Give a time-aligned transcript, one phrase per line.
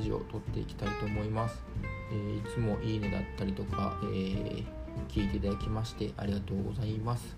[0.00, 1.62] ラジオを撮っていきたいと思います、
[2.10, 4.64] えー、いつもいいねだったりとか、えー、
[5.10, 7.36] 聞いていただきましてありがとうございます。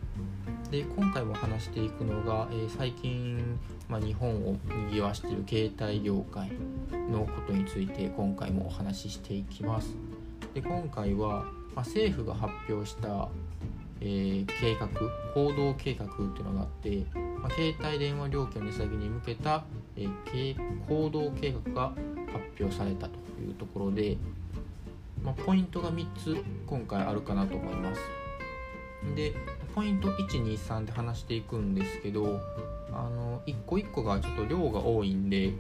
[0.70, 3.58] で今回も話していくのが、えー、最近、
[3.88, 4.56] まあ、日本を
[4.90, 6.52] 賑わしている携帯業界
[7.10, 9.96] のことについて今回もお話ししていきます。
[10.54, 11.42] で今回は、
[11.74, 13.28] まあ、政府が発表した
[14.04, 14.88] えー、計画
[15.32, 19.62] 行動計画っていうのがあって、まあ、携帯電話料金の値下げに向けた、
[19.96, 21.92] えー、行動計画が
[22.32, 24.16] 発表されたというところで、
[25.22, 26.36] まあ、ポイントが3つ
[26.66, 28.00] 今回あるかなと思います。
[29.14, 29.34] で
[29.74, 32.40] ポイント123で話していくんですけど
[32.92, 35.52] あの1個1個がちょっと量が多いんで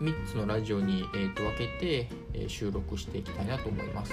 [0.00, 4.12] 3つのラジオに、えー、と分けて、え収録していきたいなと思います。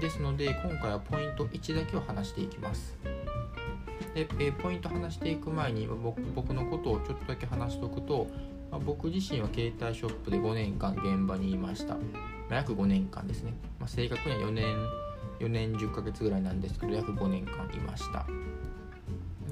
[0.00, 2.96] ですので今回はポイント1だけを話していきます。
[4.14, 8.26] で、えポイント話していく前に僕のことをちょっとだけ話しておくと、
[8.72, 12.00] まあ、僕自身は携帯ショップで5年間現場にいました、ま
[12.50, 14.64] あ、約5年間ですね、まあ、正確には4年
[15.38, 18.24] 4年10ヶ月ぐらいなんですけど約5年間いました。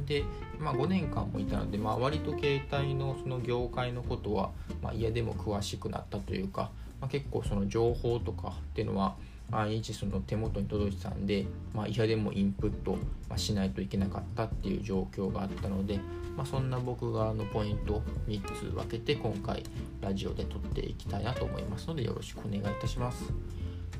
[0.07, 0.25] で、
[0.59, 4.51] まあ、5年間もいたので、まあ、割と携帯のその業界のことは、
[4.83, 9.17] まあ、嫌でも詳しくなったというか、まあ、結構その情報とかっていうのは
[9.51, 12.97] 毎日その手元に届いてたんで、まあ、嫌でもインプット
[13.37, 15.99] しないといけなかったっていう状況があったので、
[16.37, 19.65] まあ、そんな僕があのポイントを3つ分けて今回
[20.01, 23.25] ラジオで撮っていきたいなと思いますのでよろしくお願いいたします。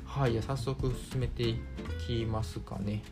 [0.05, 1.59] はい、じゃ早速進めてい
[2.05, 3.03] きますかね。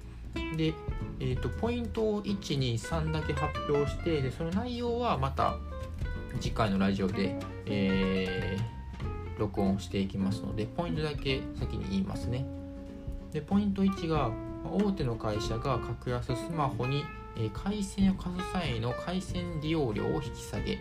[0.55, 0.73] で、
[1.19, 5.57] えーと、ポイントを1、2、3だけ発表してでその内容はまた
[6.39, 8.78] 次回のラジオで、えー
[9.39, 12.45] 録音していきますのでポイントだけ先に言いますね。
[13.31, 14.31] でポイント1が
[14.71, 17.03] 大手の会社が格安スマホに
[17.53, 20.79] 回線を貸す際の回線利用料を引き下げ。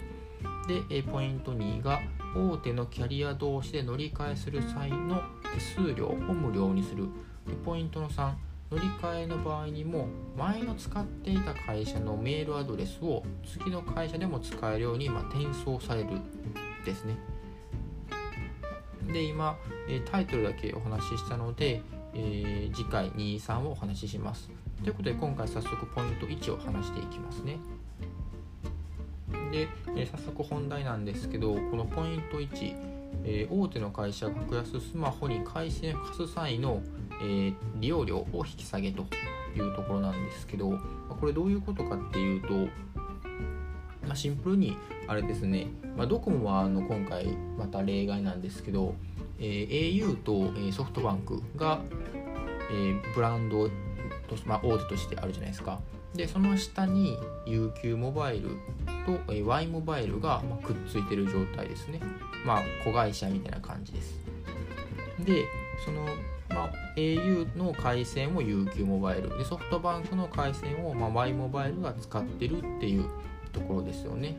[0.89, 2.01] でポイント2が
[2.37, 5.23] 大手のキャリア同士で乗り換えする際の
[5.55, 7.09] 手数料を無料にする。
[7.47, 8.35] でポイントの3
[8.71, 16.11] 乗り換えの場合にも前の使っていた会社のメールアドレスを次の会社でも使えるように、ま転送される
[16.85, 17.17] ですね。
[19.13, 19.57] で今、
[20.11, 21.83] タイトルだけお話ししたので、
[22.15, 24.51] えー、次回23をお話しします。
[24.83, 27.59] ということで今回早速ポイント1を話していきますね。
[29.51, 32.77] で、えー、早速本題なんですけどこのポイント1、
[33.25, 36.83] えー、大手の会社が格安スマホに回線を貸す際の、
[37.23, 39.03] え利用料を引き下げと
[39.57, 42.69] いうところなんですけどこれどういうことかっていうと
[44.09, 44.77] まあ、シンプルに
[45.09, 47.27] あれですね、まあ、ドコモはあの今回
[47.57, 48.95] また例外なんですけど、
[49.39, 51.81] えー、au と、え、ソフトバンクが、
[52.71, 53.73] えー、ブランドと、
[54.45, 55.81] まあ、大手としてあるじゃないですか。
[56.15, 58.51] でその下に UQ モバイル
[59.07, 62.01] と、えー、Y モバイルが、ま、くっついてる状態ですね。
[62.45, 64.19] まあ子会社みたいな感じです。
[65.25, 65.45] で
[65.85, 66.07] その
[66.51, 69.37] まあ、au の回線を UQ モバイル。
[69.39, 73.05] でソフトバンクの回線を、まあ、Y モバイルが使ってるっていう
[73.53, 74.37] ところですよね。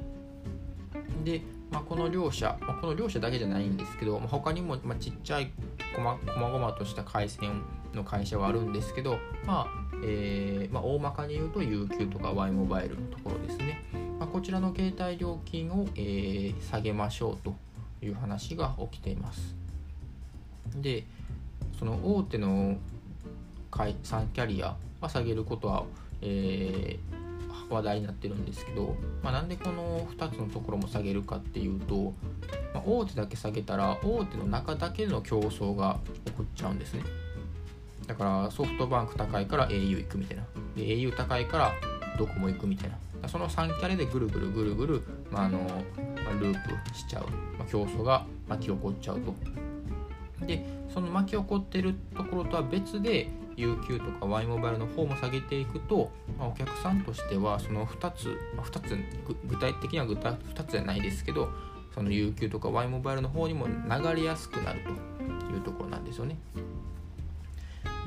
[1.24, 1.42] で、
[1.72, 5.52] まあ、この両者、まあ、この両者だけじゃないんですけど、まあ、他にも、まちっちゃい
[5.96, 7.64] こまこまごまとした回線
[7.94, 13.84] の会社はあるんですけど、まあえーまあ、大まかに言うと UQ とか Y モバイルのところですね、
[14.20, 17.56] まあ、こちらの携帯料金を、えー、下げましょうと
[18.02, 19.56] いう話が起きています。
[20.76, 21.04] で
[21.78, 22.78] その大手の
[23.72, 25.84] 3キャリアは下げることは、
[26.22, 27.29] えー、
[27.70, 32.14] 話題になってるんですけど、まあ、なんでこの2つのところも下げるかっていうと、
[32.74, 37.04] まあ、大手だけ下げたら大手の中だけの競争が起こっちゃうんですね。
[38.08, 40.44] だからソフトバンク高いから au 行くみたいな。
[40.76, 41.74] で au 高いから
[42.18, 42.98] ドコモ行くみたいな。
[43.28, 45.60] その3キャレでぐるぐるぐるぐる、まあ、あの
[46.40, 47.26] ループしちゃう、
[47.58, 49.36] ま、競争が巻き起こっちゃうと。
[50.46, 58.98] でその巻き起こってるところとは別で UQ とか Y モバイルの方も下げていくと、まあ、お客さんとしてはその2つ、まあ、2つ
[59.48, 61.50] 具体的には具体2つじゃないですけど
[61.94, 66.38] その UQ とか Y モバイルの方にも流れやすくなるというところなんですよね。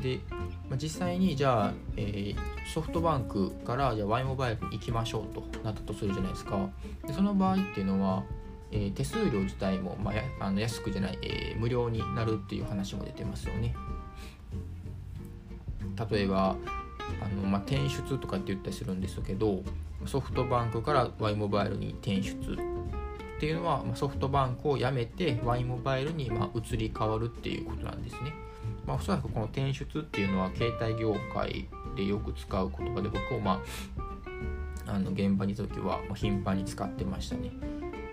[0.02, 0.20] で、
[0.68, 2.36] まあ、実際にじゃあ、えー、
[2.72, 6.68] ソフトバンクからじゃあ Y モバイルに行きましょうとなったとするじゃないですか。
[7.06, 8.24] でその場合っていうのは、
[8.70, 13.74] えー、手数料自体も、まあ、あの安くじゃない、えー、無料になるっていう話も出てますよね。
[16.10, 16.56] 例えば
[17.20, 19.62] あの、まあ、転出とかって言ったりするんですけど
[20.06, 28.32] ソフトバンクから Y モバイルに転出っていうのは、まあ、ソフトバンクを辞めて Y モバイルにま移り変わるっていうことなんですね。
[28.86, 33.62] まあ、おそらくこの転出っていうのは携帯業界でよく使う言葉で僕もま
[34.86, 37.52] ああの現場にいた時は頻繁に使ってましたね。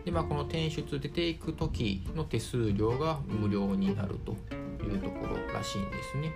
[0.06, 4.31] で、まあ、この転出出ていく時の手数料が無料になると
[4.84, 6.31] いうところらしいんですね。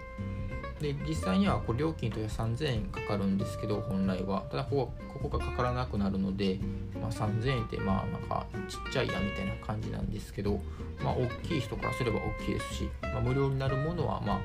[0.80, 6.60] で実際にはこう料金として3000円かかるんですけど本来はただここここがかからなくなるので、
[7.00, 10.60] まあ、3000円ってまあなんかちっちゃいやみたいな感じなんですけど、
[11.04, 14.40] まあ、大きい人からすれば大きいですし、まあ、無料になるものは、まあ、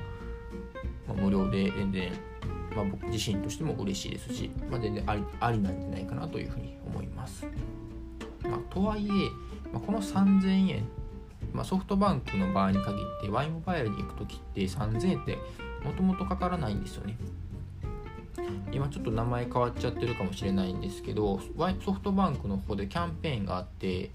[1.07, 2.11] まあ、無料で全然、
[2.75, 7.45] まあ、僕自身としても嬉しいですし、まあ、全然ありありなんじゃないかなというふうに思います。
[8.43, 9.09] まあ、とはいえ、
[9.73, 10.87] まあ、この3000円
[11.53, 15.37] まあ、ソフトバンクの場合に限って Y モバイルに行く時って3000円って
[15.83, 17.17] もともとかからないんですよね。
[18.71, 21.39] 今ちょっと名前変わっちゃってるかもしれないんですけど
[21.83, 24.11] ソフトバンクの方でキャンペーンがあって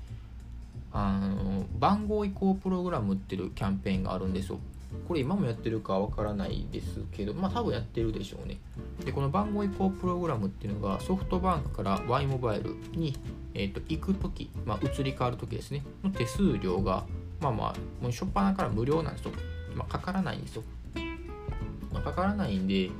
[0.93, 4.58] あの番号移行プログラムっていうキャンペーンがあるんですよ。
[5.08, 8.58] これ今もやってるかわからないですけどまあ多分やってるでしょうね。
[9.05, 13.16] でこの番号移行プログラムっていうのがソフトバンクから Y モバイルに、
[13.55, 15.84] えーと、行く時、まあ、移り変わる時ですね。
[16.05, 17.05] の手数料が
[17.40, 19.32] まあまあもう初っ端から無料なんですよ、
[19.75, 20.62] まあ、かからないんですよ。
[21.94, 22.91] ま、かからないんで、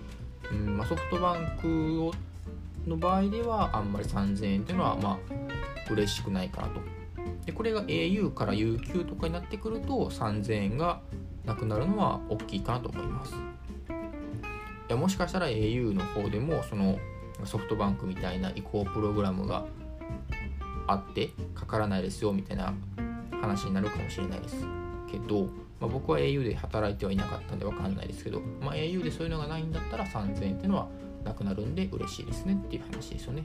[0.51, 2.13] うんまあ、ソフトバンクを
[2.87, 6.81] の場合ではあんまり3000円っていうのはまあ嬉しくないかなと。
[7.47, 11.01] でこれが au から UQ とかになってくると3000円が
[11.45, 13.35] なくなるのは大きいかなと思います。
[13.35, 13.37] い
[14.89, 16.99] やもしかしたら au の方でもその
[17.45, 19.65] ソフトバンクみたいな移行プログラムが
[20.87, 22.75] あってかからないですよみたいな
[23.41, 24.67] 話になるかもしれないです
[25.11, 25.49] けど
[25.81, 30.89] まあ、僕は au で働いてはいなかったんで分かんないですけど、まあ、au でそういうのがないんだったら3000円っていうのは
[31.25, 33.45] なくなるんで嬉しいですねっていう話ですよね。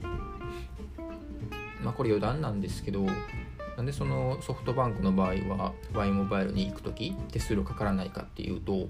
[1.83, 3.05] まあ、これ余談なんですけど
[3.77, 8.87] なんでそのソフトバンクの場合は Y モバイルに行く時手数料かからないかっていうと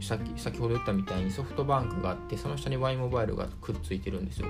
[0.00, 4.46] さっき先ほど言ったみたいにソフトバンクがあってその下に Y モバイルがくっついてるんですよ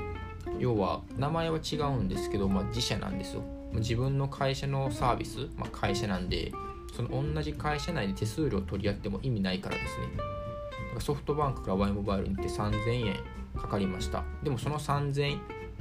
[0.61, 3.43] 要は名前は違うんですけど、まあ、自社なんですよ
[3.75, 6.53] 自分の会社のサービス、まあ、会社なんで
[6.93, 10.07] その同じ会社内で手数料を取り合っても意味ないからですね。
[11.01, 13.17] ソフトバンクから Y モバイルに行って3000円
[13.57, 14.25] かかりました。
[14.43, 15.39] でもその3000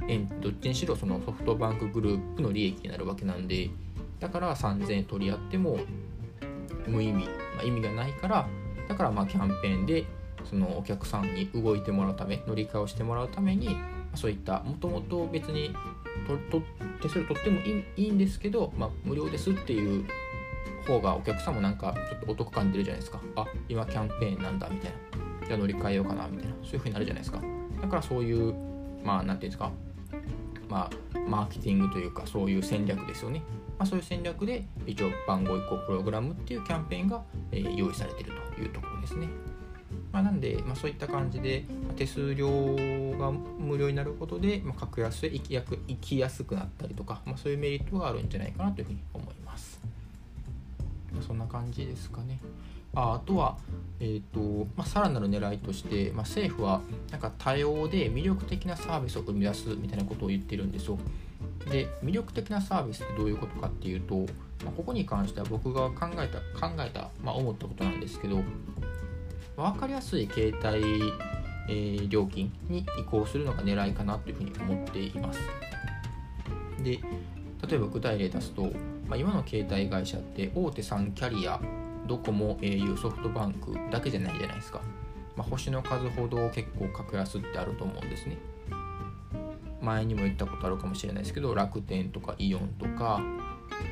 [0.08, 3.70] 円どっちにしろそのソフトバンクグループの利益になるわけなんで
[4.20, 5.78] だから3000円取り合っても
[6.86, 7.30] 無意味、ま
[7.60, 8.48] あ、意味がないから
[8.88, 10.04] だからまあキャンペーンで
[10.44, 13.76] そのお客さんに動いてもらうため乗り換えをしてもらうために
[14.14, 15.74] そういったもともと別に
[16.26, 16.62] とと
[17.00, 20.04] 手数料取ってもいいいいんですけど、まあ、無料ですっていう
[20.86, 23.20] 方がお客さんもなんかちょっとお得感出るじゃないですか。
[23.36, 25.46] あ今キャンペーンなんだみたいな。
[25.46, 26.54] じゃあ乗り換えようかなみたいな。
[26.62, 27.40] そういう風になるじゃないですか。
[27.80, 28.54] だからそういう
[29.04, 29.70] まあ何て言うんですか。
[30.68, 33.42] まあマーケティングというかそういう戦略ですよね、
[33.78, 39.28] まあ、そういう戦略で一応番号移行プログラムっていうキャンペーンが、えー、用意されてるというところですね。
[40.10, 42.48] まあ、なんで、まあ、そういった感じでま手数料
[43.18, 49.21] が無料になることで、まあ、格安で行きやく行きやすくなったりとか、まあ、そういうメリットがあるんじゃないかなというふうに思います。
[51.20, 52.40] そんな感じですかね。
[52.94, 53.56] ああとは、
[54.00, 60.98] えーとまあ、さらなる狙いとして、まあ、政府はなんか多様で魅力的なサービスを生み出すみたいなことを言ってるんですよ。
[61.70, 64.16] で魅力的なサービスってどういうことかっていうと、
[64.64, 68.36] まあ、ここに関しては僕が考えた考えた、まあ、思ったことなんですけど、
[69.56, 71.12] まあ、分かりやすい携帯、
[71.68, 75.40] えー、料金に移行するのが狙いかなというふうに思っています。
[76.82, 77.00] で
[77.68, 78.62] 例えば具体例出すと、
[79.06, 81.60] まあ、今の携帯会社って大手3キャリア
[82.06, 84.80] ドコモ au ソフトバンクだけじゃないじゃないですか、
[85.36, 88.38] まあ、星の数ほど結構格安ってあると思うんですね。
[89.80, 93.20] 前にも言ったことあるかもしれないですけど楽天とかイオンとか、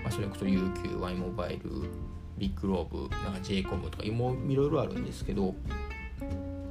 [0.04, 1.90] まあ、それこそ UQY モバイル
[2.38, 5.54] ビッグローブなんか j コムとかもいろいろあるんですけど、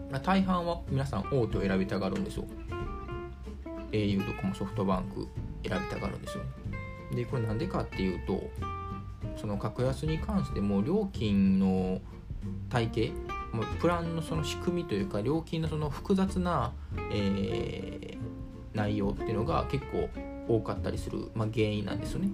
[0.09, 2.45] まあ、大半は皆さん大手を選びたがるんですよ。
[3.91, 5.27] au ドコモソフトバンク
[5.67, 6.43] 選びたがるんですよ
[7.13, 8.49] でこれなんでかっていうと
[9.35, 12.01] その格安に関しても料金の
[12.69, 13.11] 体系
[13.79, 16.73] プランのその仕組みというか料金のその複雑な、
[17.11, 18.17] えー、
[18.73, 20.09] 内容っていうのが結構
[20.47, 22.29] 多かったりする、まあ、原因なんですよね。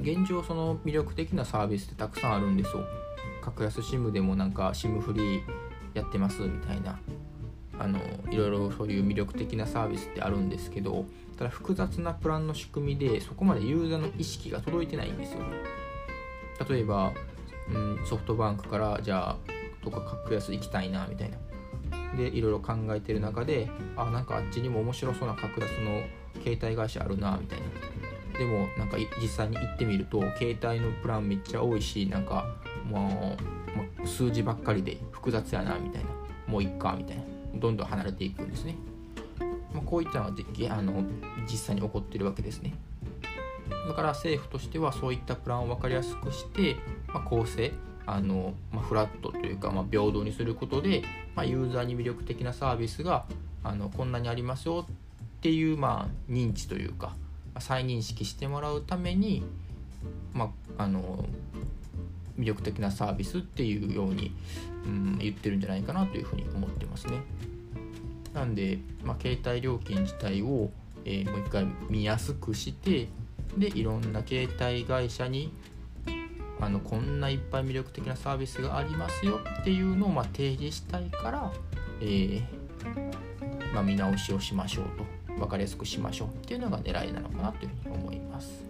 [0.00, 2.84] 現状その魅力的なサービスってたくさんあるんですよ。
[3.42, 5.42] 格安 SIM でもなんか SIM フリー
[5.94, 6.98] やってますみたいな
[7.78, 7.98] あの
[8.30, 11.06] いろいろそういう魅力的なサービスってあるんですけど
[11.40, 15.38] ただ複雑なプランの仕組みでそこまでユーザーの意識が届いてないんですよ
[16.68, 17.14] 例えば、
[17.72, 19.36] うん、ソフトバンクからじゃあ
[19.82, 21.38] とか格安行きたいなみたいな。
[22.14, 26.02] でいろいろ考えてる中であなんかあっちにも面白そうな格安の
[26.42, 28.38] 携帯会社あるなみたいな。
[28.38, 32.44] でもなんか実際に行ってみると携帯のプランめっちゃ多いしなんか
[32.84, 33.38] も
[34.02, 36.10] う数字ばっかりで複雑やなみたいな。
[36.46, 37.22] もういっかみたいな。
[37.54, 38.76] どんどん離れていくんですね、
[39.72, 41.04] まあ、こういったのはあの
[41.50, 42.74] 実際に起こってるわけですね
[43.86, 46.76] だから政府としてはそういったプランを分かりやすくして、
[47.08, 47.72] まあ、公正
[48.06, 51.02] あの、まあ、フラットというか、まあ、平等にすることで、
[51.34, 53.26] まあ、ユーザーに魅力的なサービスが
[53.62, 54.94] あのこんなにありますよっ
[55.40, 57.14] ていう、まあ、認知というか
[57.58, 59.42] 再認識してもらうために、
[60.32, 61.24] まあ、あの
[62.38, 64.34] 魅力的なサービスっていうように、
[64.84, 67.20] うん、言ってるんじゃないかなというふうに思ってますね。
[68.34, 70.70] なんで、まあ、携帯料金自体を、
[71.04, 73.08] えー、もう一回見やすくして
[73.56, 75.52] でいろんな携帯会社に
[76.60, 81.52] あのこんないっぱい魅力的なサービスがありますよっていうのをま提示したいから、
[82.00, 82.42] えー、
[83.72, 84.84] まあ、見直しをしましょう
[85.28, 88.64] と分かりやすくしましょうっていうのが狙いなのかなというふうに思います。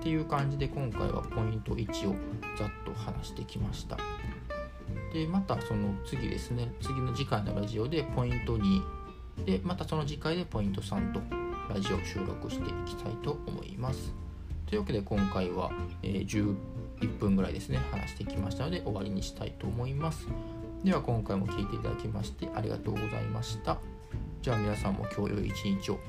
[0.00, 2.14] っていう感じで今回はポイント1を
[2.56, 3.98] ざっと話してきました。
[5.12, 11.20] でまたその次ですね次の次回のラジオでポイント2でまたその次回でポイント3と
[11.72, 14.14] ラジオ収録していきたいと思います。
[14.66, 15.70] というわけで今回は、
[16.02, 16.56] え、11
[17.18, 20.26] 分ぐらいですね話してきましたので終わりにしたいと思います。
[20.84, 23.78] では今回も聴いていただきましてありがとうございました。
[24.42, 26.00] じゃあ皆さんも今日良い一日を。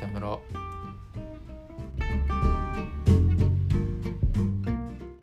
[0.00, 0.63] さよなら。